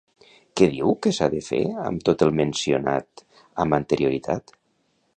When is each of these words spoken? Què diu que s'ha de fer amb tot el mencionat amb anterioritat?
Què 0.61 0.69
diu 0.71 0.93
que 1.07 1.11
s'ha 1.17 1.27
de 1.33 1.41
fer 1.49 1.59
amb 1.89 2.03
tot 2.09 2.25
el 2.29 2.35
mencionat 2.41 3.25
amb 3.67 3.81
anterioritat? 3.81 4.61